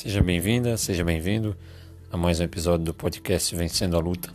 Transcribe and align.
Seja 0.00 0.22
bem-vinda, 0.22 0.78
seja 0.78 1.04
bem-vindo 1.04 1.54
a 2.10 2.16
mais 2.16 2.40
um 2.40 2.44
episódio 2.44 2.86
do 2.86 2.94
podcast 2.94 3.54
Vencendo 3.54 3.98
a 3.98 4.00
Luta. 4.00 4.32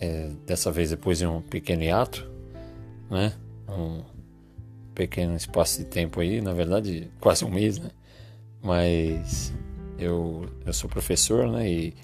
É, 0.00 0.30
dessa 0.46 0.72
vez 0.72 0.88
depois 0.88 1.18
de 1.18 1.26
um 1.26 1.42
pequeno 1.42 1.82
hiato, 1.82 2.26
né? 3.10 3.34
Um 3.68 4.02
pequeno 4.94 5.36
espaço 5.36 5.80
de 5.80 5.84
tempo 5.84 6.20
aí, 6.20 6.40
na 6.40 6.54
verdade 6.54 7.10
quase 7.20 7.44
um 7.44 7.50
mês, 7.50 7.78
né? 7.78 7.90
Mas 8.62 9.52
eu, 9.98 10.48
eu 10.64 10.72
sou 10.72 10.88
professor, 10.88 11.46
né? 11.46 11.70
E 11.70 11.94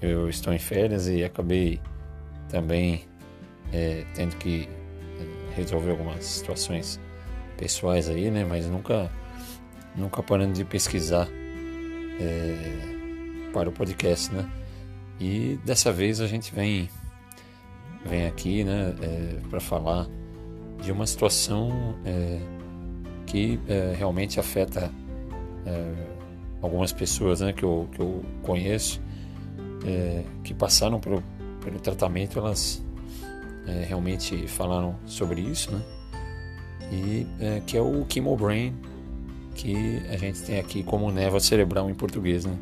eu 0.00 0.30
estou 0.30 0.54
em 0.54 0.58
férias 0.58 1.06
e 1.06 1.22
acabei 1.22 1.82
também 2.48 3.04
é, 3.70 4.06
tendo 4.14 4.36
que 4.36 4.66
é, 5.20 5.54
resolver 5.54 5.90
algumas 5.90 6.24
situações 6.24 6.98
pessoais 7.58 8.08
aí, 8.08 8.30
né? 8.30 8.42
Mas 8.42 8.66
nunca, 8.68 9.12
nunca 9.94 10.22
parando 10.22 10.54
de 10.54 10.64
pesquisar 10.64 11.28
é, 12.20 13.50
para 13.52 13.68
o 13.68 13.72
podcast, 13.72 14.32
né? 14.32 14.48
E 15.20 15.58
dessa 15.64 15.92
vez 15.92 16.20
a 16.20 16.26
gente 16.26 16.54
vem, 16.54 16.88
vem 18.04 18.26
aqui, 18.26 18.64
né? 18.64 18.94
É, 19.00 19.40
para 19.48 19.60
falar 19.60 20.06
de 20.82 20.92
uma 20.92 21.06
situação 21.06 21.96
é, 22.04 22.40
que 23.26 23.58
é, 23.68 23.94
realmente 23.96 24.38
afeta 24.38 24.90
é, 25.66 25.94
algumas 26.60 26.92
pessoas, 26.92 27.40
né? 27.40 27.52
Que 27.52 27.64
eu, 27.64 27.88
que 27.92 28.00
eu 28.00 28.24
conheço 28.42 29.02
que 30.42 30.54
passaram 30.54 30.98
pelo, 30.98 31.22
tratamento, 31.82 32.38
elas 32.38 32.82
realmente 33.86 34.48
falaram 34.48 34.96
sobre 35.04 35.42
isso, 35.42 35.70
né? 35.70 35.82
e 36.90 37.26
é, 37.40 37.60
que 37.66 37.76
é 37.76 37.80
o 37.80 38.04
chemo 38.08 38.36
brain 38.36 38.74
que 39.54 40.02
a 40.10 40.16
gente 40.16 40.42
tem 40.42 40.58
aqui 40.58 40.82
como 40.82 41.10
névoa 41.10 41.40
cerebral 41.40 41.88
em 41.88 41.94
português, 41.94 42.44
né? 42.44 42.56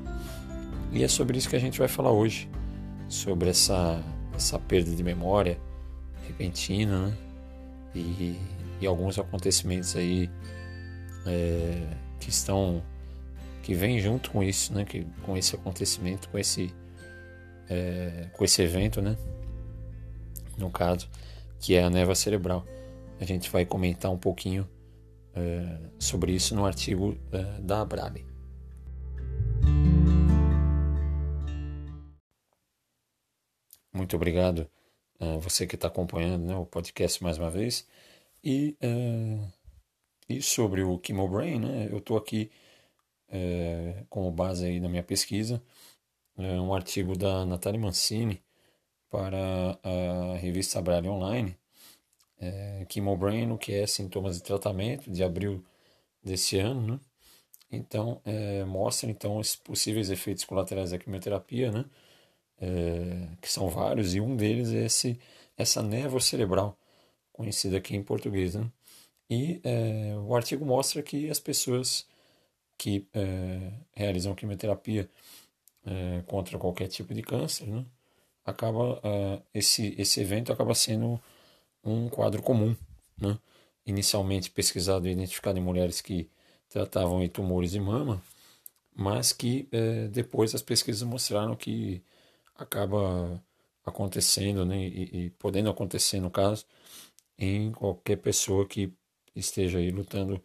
E 0.93 1.03
é 1.03 1.09
sobre 1.09 1.39
isso 1.39 1.49
que 1.49 1.57
a 1.57 1.59
gente 1.59 1.79
vai 1.79 1.89
falar 1.89 2.13
hoje, 2.13 2.49
sobre 3.09 3.51
essa 3.51 4.03
essa 4.35 4.59
perda 4.59 4.91
de 4.91 5.03
memória 5.03 5.59
repentina, 6.27 7.09
né? 7.09 7.17
E, 7.95 8.39
e 8.81 8.87
alguns 8.87 9.19
acontecimentos 9.19 9.95
aí 9.97 10.31
é, 11.27 11.87
que 12.19 12.31
estão 12.31 12.83
que 13.63 13.75
vêm 13.75 14.01
junto 14.01 14.31
com 14.31 14.43
isso, 14.43 14.73
né? 14.75 14.85
Que 14.85 15.07
com 15.23 15.37
esse 15.37 15.55
acontecimento, 15.55 16.29
com 16.29 16.39
esse 16.39 16.75
é, 17.69 18.29
com 18.33 18.45
esse 18.45 18.63
evento, 18.63 19.01
né? 19.01 19.17
No 20.59 20.71
caso, 20.71 21.09
que 21.61 21.75
é 21.75 21.83
a 21.83 21.91
névoa 21.91 22.15
cerebral. 22.15 22.67
A 23.21 23.25
gente 23.25 23.51
vai 23.51 23.65
comentar 23.65 24.11
um 24.11 24.19
pouquinho 24.19 24.69
uh, 25.37 25.93
sobre 25.99 26.33
isso 26.33 26.55
no 26.55 26.65
artigo 26.65 27.11
uh, 27.11 27.63
da 27.63 27.81
Abrame. 27.81 28.27
Muito 33.93 34.17
obrigado 34.17 34.69
a 35.21 35.37
uh, 35.37 35.41
você 35.41 35.67
que 35.67 35.75
está 35.75 35.89
acompanhando 35.89 36.45
né, 36.45 36.57
o 36.57 36.67
podcast 36.67 37.23
mais 37.23 37.39
uma 37.39 37.51
vez. 37.51 37.87
E, 38.45 38.77
e 40.29 40.43
sobre 40.43 40.83
o 40.83 40.99
Brain, 41.29 41.61
né, 41.61 41.89
eu 41.89 41.99
estou 41.99 42.17
aqui 42.17 42.51
como 44.11 44.33
base 44.33 44.67
aí 44.67 44.81
na 44.81 44.89
minha 44.89 45.03
pesquisa 45.03 45.63
um 46.37 46.75
artigo 46.75 47.17
da 47.17 47.47
Natália 47.47 47.79
Mancini 47.81 48.43
para 49.09 49.79
a 49.85 50.37
revista 50.39 50.81
Abrale 50.81 51.09
Online 51.09 51.57
é, 52.43 52.85
que 53.59 53.73
é 53.73 53.87
sintomas 53.87 54.37
de 54.37 54.43
tratamento, 54.43 55.11
de 55.11 55.23
abril 55.23 55.65
desse 56.23 56.59
ano, 56.59 56.95
né? 56.95 57.01
Então, 57.71 58.21
é, 58.25 58.65
mostra 58.65 59.11
então 59.11 59.39
os 59.39 59.57
possíveis 59.57 60.11
efeitos 60.11 60.45
colaterais 60.45 60.91
da 60.91 60.99
quimioterapia, 60.99 61.71
né? 61.71 61.85
É, 62.61 63.29
que 63.41 63.51
são 63.51 63.69
vários, 63.69 64.15
e 64.15 64.21
um 64.21 64.37
deles 64.37 64.73
é 64.73 64.85
esse, 64.85 65.19
essa 65.57 65.83
névoa 65.83 66.21
cerebral, 66.21 66.79
conhecida 67.33 67.79
aqui 67.79 67.97
em 67.97 68.03
português. 68.03 68.55
Né? 68.55 68.71
E 69.31 69.61
é, 69.65 70.15
o 70.19 70.35
artigo 70.35 70.65
mostra 70.65 71.03
que 71.03 71.31
as 71.31 71.41
pessoas 71.41 72.07
que 72.79 73.07
é, 73.15 73.73
realizam 73.95 74.35
quimioterapia 74.35 75.09
é, 75.87 76.23
contra 76.27 76.59
qualquer 76.59 76.89
tipo 76.89 77.15
de 77.15 77.23
câncer, 77.23 77.67
né? 77.67 77.85
acaba, 78.45 79.01
é, 79.03 79.43
esse, 79.55 79.95
esse 79.99 80.21
evento 80.21 80.53
acaba 80.53 80.75
sendo 80.75 81.21
um 81.85 82.09
quadro 82.09 82.43
comum, 82.43 82.77
né? 83.19 83.39
inicialmente 83.85 84.51
pesquisado 84.51 85.09
e 85.09 85.13
identificado 85.13 85.59
em 85.59 85.63
mulheres 85.63 86.01
que 86.01 86.31
tratavam 86.69 87.21
de 87.21 87.29
tumores 87.29 87.73
de 87.73 87.81
mama, 87.81 88.23
mas 88.95 89.33
que 89.33 89.69
é, 89.73 90.09
depois 90.09 90.55
as 90.55 90.63
pesquisas 90.63 91.03
mostraram 91.03 91.57
que 91.57 92.03
acaba 92.55 93.43
acontecendo 93.85 94.65
né, 94.65 94.79
e, 94.79 95.27
e, 95.27 95.31
podendo 95.31 95.71
acontecer, 95.71 96.21
no 96.21 96.31
caso, 96.31 96.65
em 97.39 97.73
qualquer 97.73 98.17
pessoa 98.17 98.67
que 98.67 98.93
esteja 99.35 99.79
aí 99.79 99.91
lutando 99.91 100.43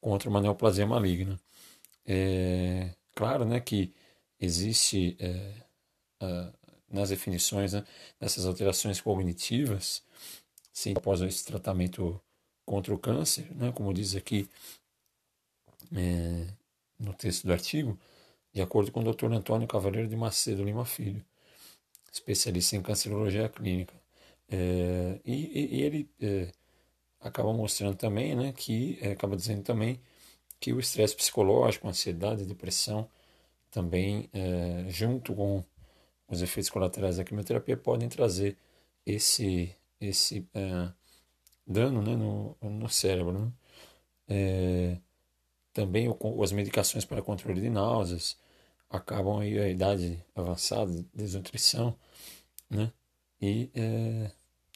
contra 0.00 0.28
uma 0.28 0.40
neoplasia 0.40 0.86
maligna. 0.86 1.38
É, 2.06 2.90
claro 3.14 3.44
né, 3.44 3.60
que 3.60 3.94
existe 4.40 5.16
é, 5.20 5.52
a, 6.20 6.52
nas 6.90 7.10
definições, 7.10 7.72
né, 7.72 7.84
nessas 8.20 8.44
alterações 8.46 9.00
cognitivas, 9.00 10.02
sim, 10.80 10.94
após 10.96 11.20
esse 11.20 11.44
tratamento 11.44 12.20
contra 12.64 12.94
o 12.94 12.98
câncer, 12.98 13.46
né, 13.54 13.70
como 13.72 13.92
diz 13.92 14.16
aqui 14.16 14.48
é, 15.94 16.46
no 16.98 17.12
texto 17.12 17.46
do 17.46 17.52
artigo, 17.52 17.98
de 18.52 18.62
acordo 18.62 18.90
com 18.90 19.00
o 19.00 19.12
Dr. 19.12 19.26
Antônio 19.32 19.68
Cavaleiro 19.68 20.08
de 20.08 20.16
Macedo 20.16 20.64
Lima 20.64 20.84
Filho, 20.84 21.24
especialista 22.12 22.76
em 22.76 22.82
cancerologia 22.82 23.48
clínica. 23.48 23.94
É, 24.48 25.20
e, 25.24 25.76
e, 25.76 25.82
ele 25.82 26.10
é, 26.20 26.50
acaba 27.20 27.52
mostrando 27.52 27.96
também, 27.96 28.34
né, 28.34 28.52
que 28.52 28.98
é, 29.02 29.12
acaba 29.12 29.36
dizendo 29.36 29.62
também 29.62 30.00
que 30.58 30.72
o 30.72 30.80
estresse 30.80 31.14
psicológico, 31.16 31.88
ansiedade, 31.88 32.44
depressão, 32.46 33.08
também 33.70 34.30
é, 34.32 34.86
junto 34.88 35.34
com 35.34 35.62
os 36.28 36.42
efeitos 36.42 36.70
colaterais 36.70 37.18
da 37.18 37.24
quimioterapia 37.24 37.76
podem 37.76 38.08
trazer 38.08 38.56
esse 39.06 39.74
esse 40.00 40.48
é, 40.54 40.92
dano 41.66 42.02
né, 42.02 42.16
no, 42.16 42.56
no 42.62 42.88
cérebro. 42.88 43.32
Né? 43.32 43.52
É, 44.28 44.96
também 45.72 46.08
o, 46.08 46.42
as 46.42 46.52
medicações 46.52 47.04
para 47.04 47.22
controle 47.22 47.60
de 47.60 47.70
náuseas 47.70 48.36
acabam 48.88 49.40
aí 49.40 49.58
a 49.58 49.68
idade 49.68 50.22
avançada, 50.34 51.04
desnutrição, 51.14 51.96
né? 52.68 52.92
E 53.40 53.70
é, 53.74 54.30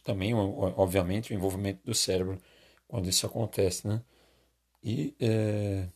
também, 0.04 0.32
obviamente, 0.34 1.32
o 1.32 1.34
envolvimento 1.34 1.84
do 1.84 1.94
cérebro 1.94 2.40
quando 2.86 3.08
isso 3.08 3.26
acontece, 3.26 3.86
né? 3.86 4.02
E 4.82 5.14
é, 5.20 5.88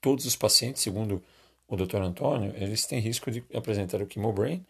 todos 0.00 0.26
os 0.26 0.36
pacientes, 0.36 0.82
segundo 0.82 1.22
o 1.66 1.76
Dr. 1.76 1.96
Antônio, 1.96 2.54
eles 2.56 2.86
têm 2.86 3.00
risco 3.00 3.30
de 3.30 3.44
apresentar 3.54 4.02
o 4.02 4.10
chemobrain, 4.10 4.64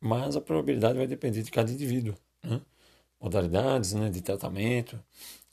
mas 0.00 0.36
a 0.36 0.40
probabilidade 0.40 0.98
vai 0.98 1.06
depender 1.06 1.42
de 1.42 1.50
cada 1.50 1.70
indivíduo 1.72 2.16
né? 2.48 2.60
modalidades 3.20 3.92
né, 3.94 4.10
de 4.10 4.20
tratamento. 4.22 5.02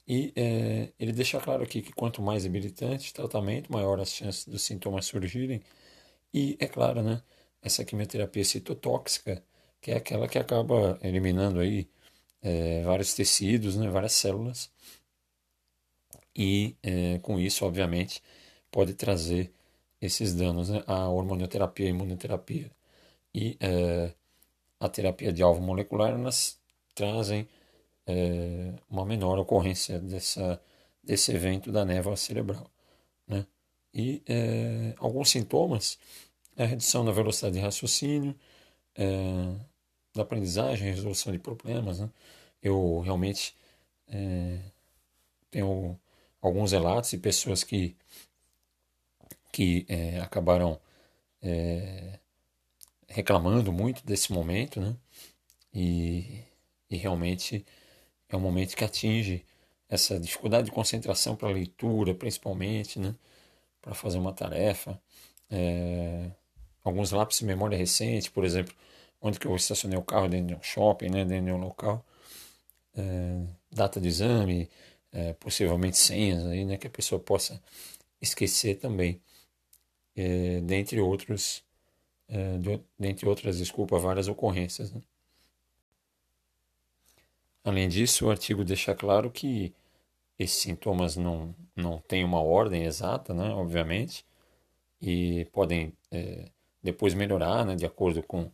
E 0.07 0.33
é, 0.35 0.93
ele 0.99 1.11
deixa 1.13 1.39
claro 1.41 1.63
aqui 1.63 1.81
que 1.81 1.93
quanto 1.93 2.21
mais 2.21 2.43
debilitante 2.43 3.11
o 3.11 3.13
tratamento, 3.13 3.71
maior 3.71 3.99
as 3.99 4.11
chances 4.11 4.47
dos 4.47 4.63
sintomas 4.63 5.05
surgirem. 5.05 5.61
E, 6.33 6.57
é 6.59 6.67
claro, 6.67 7.03
né, 7.03 7.23
essa 7.61 7.85
quimioterapia 7.85 8.45
citotóxica, 8.45 9.43
que 9.81 9.91
é 9.91 9.97
aquela 9.97 10.27
que 10.27 10.37
acaba 10.39 10.99
eliminando 11.03 11.59
aí 11.59 11.89
é, 12.41 12.83
vários 12.83 13.13
tecidos, 13.15 13.77
né, 13.77 13.89
várias 13.89 14.13
células. 14.13 14.71
E, 16.35 16.75
é, 16.83 17.19
com 17.19 17.39
isso, 17.39 17.65
obviamente, 17.65 18.21
pode 18.71 18.93
trazer 18.93 19.51
esses 20.01 20.33
danos. 20.35 20.69
Né, 20.69 20.83
a 20.87 21.09
hormonioterapia, 21.09 21.87
a 21.87 21.89
imunoterapia 21.89 22.71
e 23.33 23.57
é, 23.59 24.13
a 24.79 24.89
terapia 24.89 25.31
de 25.33 25.43
alvo 25.43 25.61
molecular, 25.61 26.17
nas 26.17 26.59
trazem 26.95 27.47
é, 28.07 28.73
uma 28.89 29.05
menor 29.05 29.37
ocorrência 29.37 29.99
dessa, 29.99 30.59
desse 31.03 31.31
evento 31.31 31.71
da 31.71 31.85
névoa 31.85 32.15
cerebral. 32.15 32.71
Né? 33.27 33.45
E 33.93 34.23
é, 34.27 34.93
alguns 34.97 35.29
sintomas 35.29 35.99
a 36.57 36.65
redução 36.65 37.03
da 37.03 37.11
velocidade 37.11 37.55
de 37.55 37.61
raciocínio, 37.61 38.33
é, 38.95 39.55
da 40.13 40.21
aprendizagem, 40.23 40.89
resolução 40.89 41.33
de 41.33 41.39
problemas. 41.39 41.99
Né? 41.99 42.09
Eu 42.61 43.01
realmente 43.01 43.53
é, 44.07 44.59
tenho 45.51 45.99
alguns 46.41 46.71
relatos 46.71 47.11
de 47.11 47.17
pessoas 47.17 47.63
que, 47.63 47.95
que 49.51 49.85
é, 49.89 50.19
acabaram 50.19 50.79
reclamando 53.07 53.71
muito 53.71 54.03
desse 54.03 54.33
momento, 54.33 54.81
né? 54.81 54.95
E 55.71 56.41
realmente 56.97 57.65
é 58.29 58.35
um 58.35 58.39
momento 58.39 58.75
que 58.75 58.83
atinge 58.83 59.45
essa 59.89 60.19
dificuldade 60.19 60.65
de 60.65 60.71
concentração 60.71 61.35
para 61.35 61.49
leitura, 61.49 62.13
principalmente, 62.13 62.99
né? 62.99 63.15
para 63.81 63.93
fazer 63.93 64.17
uma 64.17 64.33
tarefa, 64.33 64.99
é, 65.49 66.31
alguns 66.83 67.11
lápis 67.11 67.39
de 67.39 67.45
memória 67.45 67.77
recente, 67.77 68.31
por 68.31 68.43
exemplo, 68.43 68.73
onde 69.21 69.39
que 69.39 69.45
eu 69.47 69.55
estacionei 69.55 69.97
o 69.97 70.01
carro 70.03 70.27
dentro 70.27 70.47
de 70.47 70.55
um 70.55 70.63
shopping, 70.63 71.09
né, 71.09 71.23
dentro 71.23 71.45
de 71.45 71.51
um 71.51 71.57
local, 71.57 72.03
é, 72.95 73.41
data 73.71 74.01
de 74.01 74.07
exame, 74.07 74.69
é, 75.11 75.33
possivelmente 75.33 75.97
senhas 75.97 76.45
aí, 76.47 76.65
né, 76.65 76.77
que 76.77 76.87
a 76.87 76.89
pessoa 76.89 77.19
possa 77.19 77.61
esquecer 78.21 78.79
também, 78.79 79.21
é, 80.15 80.61
dentre 80.61 80.99
outros, 80.99 81.63
é, 82.27 82.57
de, 82.57 82.81
dentre 82.97 83.27
outras, 83.27 83.57
desculpa, 83.59 83.99
várias 83.99 84.27
ocorrências. 84.27 84.91
Né? 84.91 85.01
Além 87.65 87.89
disso, 87.89 88.27
o 88.27 88.29
artigo 88.29 88.63
deixa 88.63 88.93
claro 88.93 89.31
que 89.31 89.73
esses 90.37 90.57
sintomas 90.61 91.17
não, 91.17 91.55
não 91.75 91.99
têm 91.99 92.23
uma 92.23 92.41
ordem 92.41 92.83
exata, 92.85 93.33
né, 93.33 93.49
obviamente, 93.49 94.25
e 95.01 95.45
podem 95.53 95.93
é, 96.11 96.51
depois 96.83 97.13
melhorar, 97.15 97.65
né, 97.65 97.75
de 97.75 97.85
acordo 97.85 98.21
com, 98.23 98.51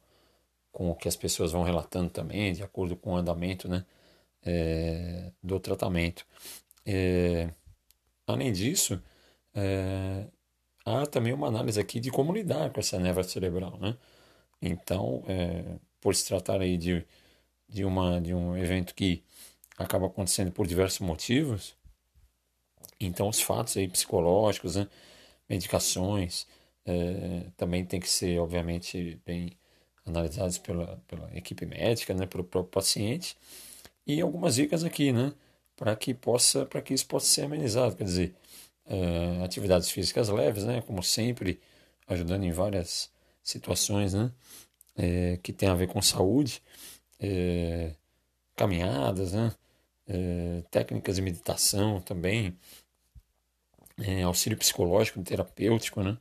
com 0.72 0.92
o 0.92 0.96
que 0.96 1.08
as 1.10 1.18
pessoas 1.18 1.52
vão 1.52 1.63
relatando 1.63 2.10
também, 2.12 2.54
de 2.54 2.63
acordo 2.63 2.96
com 2.96 3.12
o 3.13 3.18
andamento 3.18 3.68
né, 3.68 3.86
é, 4.44 5.31
do 5.44 5.60
tratamento. 5.60 6.25
É, 6.86 7.50
além 8.28 8.54
disso, 8.54 9.02
é, 9.54 10.28
há 10.86 11.06
também 11.08 11.34
uma 11.34 11.48
análise 11.48 11.80
aqui 11.80 12.00
de 12.00 12.12
como 12.12 12.34
lidar 12.34 12.72
com 12.72 12.80
essa 12.80 13.00
névoa 13.00 13.24
cerebral. 13.24 13.78
Né? 13.80 13.98
Então, 14.62 15.24
é, 15.28 15.80
por 16.00 16.16
se 16.16 16.25
tratar 16.28 16.62
aí 16.62 16.78
de 16.78 17.06
de, 17.72 17.86
uma, 17.86 18.20
de 18.20 18.34
um 18.34 18.58
evento 18.58 18.94
que 18.94 19.24
acaba 19.78 20.08
acontecendo 20.08 20.52
por 20.52 20.68
diversos 20.68 21.00
motivos, 21.00 21.76
então 23.00 23.30
os 23.30 23.42
fatos 23.42 23.78
aí 23.78 23.88
psicológicos, 23.88 24.76
né, 24.76 24.88
medicações, 25.50 26.46
é, 26.86 27.46
também 27.58 27.86
tem 27.86 28.00
que 28.00 28.10
ser, 28.10 28.40
obviamente, 28.40 29.20
bem 29.26 29.58
analisados 30.06 30.58
pela, 30.58 31.02
pela 31.08 31.30
equipe 31.36 31.66
médica, 31.66 32.14
né, 32.14 32.26
pelo 32.26 32.44
próprio 32.44 32.72
paciente, 32.72 33.38
e 34.06 34.20
algumas 34.22 34.56
dicas 34.56 34.84
aqui, 34.84 35.12
né, 35.12 35.34
para 35.76 35.96
que 35.96 36.14
possa, 36.14 36.66
para 36.66 36.82
que 36.82 36.94
isso 36.94 37.08
possa 37.08 37.28
ser 37.28 37.44
amenizado, 37.44 37.96
quer 37.96 38.04
dizer, 38.04 38.36
é, 38.86 39.44
atividades 39.44 39.90
físicas 39.90 40.30
leves, 40.30 40.66
né, 40.66 40.82
como 40.82 41.02
sempre, 41.02 41.60
ajudando 42.08 42.44
em 42.44 42.52
várias 42.52 43.10
situações, 43.42 44.14
né, 44.14 44.32
é, 44.98 45.40
que 45.42 45.54
tem 45.54 45.70
a 45.70 45.74
ver 45.74 45.88
com 45.88 46.02
saúde, 46.02 46.62
é, 47.22 47.94
caminhadas, 48.56 49.34
né? 49.34 49.54
É, 50.08 50.64
técnicas 50.72 51.16
de 51.16 51.22
meditação 51.22 52.02
também, 52.02 52.58
é, 54.00 54.24
auxílio 54.24 54.58
psicológico, 54.58 55.22
terapêutico, 55.24 56.02
né? 56.04 56.18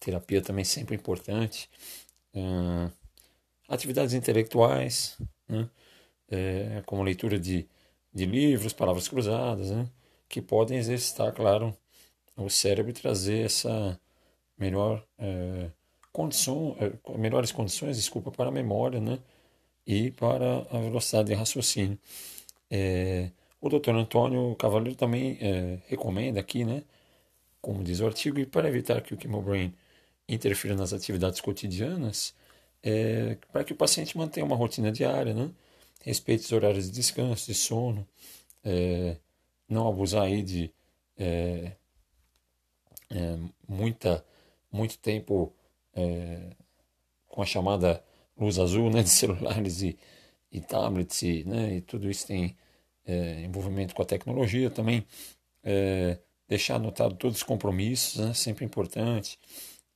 terapia 0.00 0.42
também 0.42 0.64
sempre 0.64 0.96
importante, 0.96 1.70
atividades 3.68 4.12
intelectuais, 4.12 5.16
né? 5.48 5.70
como 6.86 7.04
leitura 7.04 7.38
de, 7.38 7.68
de 8.12 8.26
livros, 8.26 8.72
palavras 8.72 9.06
cruzadas, 9.06 9.70
né? 9.70 9.88
que 10.28 10.42
podem 10.42 10.78
exercitar, 10.78 11.32
claro, 11.32 11.76
o 12.36 12.50
cérebro 12.50 12.90
e 12.90 12.94
trazer 12.94 13.46
essa 13.46 14.00
melhor 14.58 15.06
condição, 16.12 16.76
melhores 17.16 17.52
condições, 17.52 17.96
desculpa, 17.96 18.32
para 18.32 18.48
a 18.48 18.52
memória, 18.52 19.00
né? 19.00 19.20
E 19.86 20.10
para 20.12 20.66
a 20.70 20.78
velocidade 20.78 21.28
de 21.28 21.34
raciocínio. 21.34 21.98
É, 22.70 23.30
o 23.60 23.68
Dr. 23.68 23.90
Antônio 23.90 24.54
Cavaleiro 24.56 24.96
também 24.96 25.38
é, 25.40 25.78
recomenda 25.86 26.40
aqui, 26.40 26.64
né, 26.64 26.82
como 27.60 27.82
diz 27.82 28.00
o 28.00 28.06
artigo, 28.06 28.38
e 28.38 28.46
para 28.46 28.68
evitar 28.68 29.00
que 29.02 29.14
o 29.14 29.20
Chemobrain 29.20 29.74
interfira 30.28 30.74
nas 30.74 30.92
atividades 30.92 31.40
cotidianas, 31.40 32.34
é, 32.82 33.38
para 33.52 33.64
que 33.64 33.72
o 33.72 33.76
paciente 33.76 34.16
mantenha 34.16 34.44
uma 34.44 34.56
rotina 34.56 34.92
diária, 34.92 35.34
né, 35.34 35.50
respeite 36.02 36.44
os 36.44 36.52
horários 36.52 36.86
de 36.86 36.92
descanso, 36.92 37.46
de 37.46 37.54
sono, 37.54 38.06
é, 38.62 39.16
não 39.68 39.88
abusar 39.88 40.24
aí 40.24 40.42
de 40.42 40.70
é, 41.16 41.72
é, 43.10 43.38
muita, 43.68 44.24
muito 44.70 44.98
tempo 44.98 45.52
com 47.28 47.40
a 47.40 47.46
chamada 47.46 48.02
luz 48.38 48.58
azul 48.58 48.90
né, 48.92 49.02
de 49.02 49.10
celulares 49.10 49.82
e, 49.82 49.98
e 50.50 50.60
tablets, 50.60 51.22
e, 51.22 51.44
né, 51.44 51.76
e 51.76 51.80
tudo 51.80 52.10
isso 52.10 52.26
tem 52.26 52.56
é, 53.06 53.42
envolvimento 53.42 53.94
com 53.94 54.02
a 54.02 54.06
tecnologia 54.06 54.70
também. 54.70 55.06
É, 55.62 56.18
deixar 56.48 56.76
anotado 56.76 57.14
todos 57.16 57.38
os 57.38 57.42
compromissos, 57.42 58.16
né, 58.20 58.34
sempre 58.34 58.64
importante. 58.64 59.38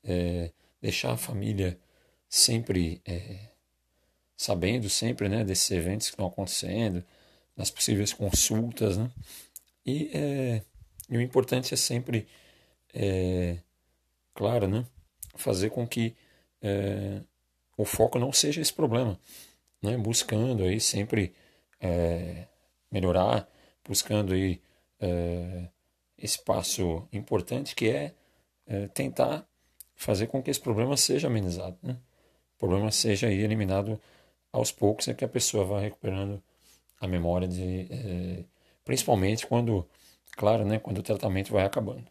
É, 0.05 0.50
deixar 0.81 1.12
a 1.12 1.17
família 1.17 1.79
sempre 2.29 3.00
é, 3.05 3.49
sabendo 4.37 4.88
sempre 4.88 5.29
né, 5.29 5.44
desses 5.44 5.70
eventos 5.73 6.06
que 6.06 6.12
estão 6.12 6.26
acontecendo, 6.26 7.05
das 7.56 7.70
possíveis 7.70 8.12
consultas. 8.12 8.96
Né? 8.96 9.11
E, 9.85 10.11
é, 10.14 10.62
e 11.11 11.17
o 11.17 11.20
importante 11.20 11.75
é 11.75 11.76
sempre, 11.76 12.29
é, 12.94 13.58
claro, 14.32 14.69
né, 14.69 14.87
fazer 15.35 15.70
com 15.70 15.87
que 15.87 16.14
o 17.78 17.84
foco 17.84 18.19
não 18.19 18.32
seja 18.32 18.60
esse 18.60 18.72
problema, 18.72 19.19
né? 19.80 19.96
buscando 19.96 20.64
aí 20.64 20.80
sempre 20.80 21.32
é, 21.80 22.46
melhorar, 22.90 23.48
buscando 23.88 24.34
aí 24.34 24.60
é, 25.00 25.69
esse 26.19 26.42
passo 26.44 27.06
importante 27.12 27.76
que 27.76 27.88
é, 27.88 28.14
é, 28.66 28.88
tentar 28.88 29.46
fazer 29.94 30.26
com 30.26 30.42
que 30.42 30.50
esse 30.50 30.60
problema 30.60 30.96
seja 30.96 31.28
amenizado, 31.28 31.78
né? 31.80 31.96
o 32.56 32.58
problema 32.58 32.90
seja 32.90 33.28
aí 33.28 33.40
eliminado 33.40 34.00
aos 34.52 34.72
poucos, 34.72 35.06
é 35.06 35.14
que 35.14 35.25
a 35.25 35.28
pessoa 35.28 35.64
vai 35.64 35.82
recuperando 35.82 36.42
a 37.00 37.06
memória 37.06 37.46
de, 37.46 37.86
é, 37.92 38.44
principalmente 38.84 39.46
quando, 39.46 39.88
claro, 40.32 40.64
né, 40.64 40.80
quando 40.80 40.98
o 40.98 41.02
tratamento 41.02 41.52
vai 41.52 41.64
acabando. 41.64 42.06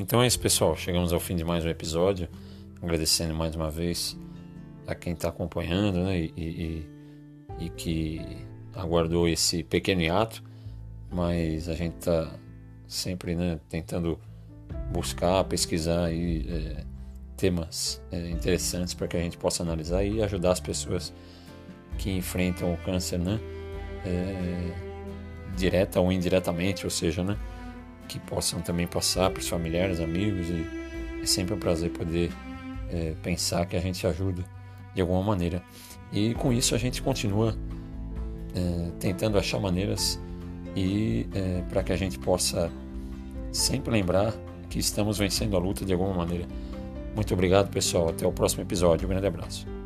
Então 0.00 0.22
é 0.22 0.26
isso, 0.26 0.40
pessoal. 0.40 0.74
Chegamos 0.74 1.12
ao 1.12 1.20
fim 1.20 1.36
de 1.36 1.44
mais 1.44 1.62
um 1.62 1.68
episódio. 1.68 2.26
Agradecendo 2.80 3.34
mais 3.34 3.54
uma 3.54 3.70
vez 3.70 4.18
a 4.86 4.94
quem 4.94 5.12
está 5.12 5.28
acompanhando 5.28 6.02
né, 6.02 6.18
e, 6.18 6.32
e, 6.38 6.86
e, 7.66 7.68
que 7.68 8.18
aguardou 8.72 9.28
esse 9.28 9.62
pequeno 9.62 10.00
hiato. 10.00 10.42
Mas 11.12 11.68
a 11.68 11.74
gente 11.74 11.96
está 11.98 12.32
sempre 12.88 13.34
né, 13.34 13.60
tentando 13.68 14.18
buscar, 14.90 15.44
pesquisar 15.44 16.06
aí, 16.06 16.46
é, 16.48 16.84
temas 17.36 18.02
é, 18.10 18.30
interessantes 18.30 18.94
para 18.94 19.06
que 19.06 19.18
a 19.18 19.20
gente 19.20 19.36
possa 19.36 19.62
analisar 19.62 20.02
e 20.02 20.22
ajudar 20.22 20.52
as 20.52 20.60
pessoas 20.60 21.12
que 21.98 22.10
enfrentam 22.10 22.72
o 22.72 22.78
câncer, 22.78 23.18
né? 23.18 23.38
É, 24.06 24.72
direta 25.58 26.00
ou 26.00 26.10
indiretamente, 26.10 26.86
ou 26.86 26.90
seja, 26.90 27.22
né? 27.22 27.36
Que 28.10 28.18
possam 28.18 28.60
também 28.60 28.88
passar 28.88 29.30
para 29.30 29.38
os 29.38 29.48
familiares, 29.48 30.00
amigos 30.00 30.48
e 30.48 30.66
é 31.22 31.26
sempre 31.26 31.54
um 31.54 31.58
prazer 31.58 31.90
poder 31.90 32.32
é, 32.90 33.14
pensar 33.22 33.64
que 33.66 33.76
a 33.76 33.80
gente 33.80 34.04
ajuda 34.04 34.44
de 34.92 35.00
alguma 35.00 35.22
maneira. 35.22 35.62
E 36.12 36.34
com 36.34 36.52
isso 36.52 36.74
a 36.74 36.78
gente 36.78 37.00
continua 37.00 37.56
é, 38.52 38.90
tentando 38.98 39.38
achar 39.38 39.60
maneiras 39.60 40.20
e 40.74 41.28
é, 41.32 41.62
para 41.68 41.84
que 41.84 41.92
a 41.92 41.96
gente 41.96 42.18
possa 42.18 42.68
sempre 43.52 43.92
lembrar 43.92 44.34
que 44.68 44.80
estamos 44.80 45.16
vencendo 45.16 45.56
a 45.56 45.60
luta 45.60 45.84
de 45.84 45.92
alguma 45.92 46.12
maneira. 46.12 46.46
Muito 47.14 47.32
obrigado, 47.32 47.70
pessoal. 47.70 48.08
Até 48.08 48.26
o 48.26 48.32
próximo 48.32 48.62
episódio. 48.62 49.06
Um 49.06 49.10
grande 49.10 49.26
abraço. 49.26 49.79